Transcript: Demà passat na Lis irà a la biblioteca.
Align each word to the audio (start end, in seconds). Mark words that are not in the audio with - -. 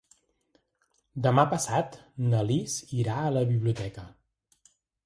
Demà 1.27 1.45
passat 1.53 1.99
na 2.33 2.43
Lis 2.51 2.81
irà 3.05 3.21
a 3.27 3.31
la 3.39 3.47
biblioteca. 3.55 4.11